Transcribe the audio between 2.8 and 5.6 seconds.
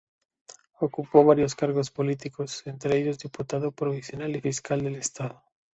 ellos diputado provincial y fiscal del estado.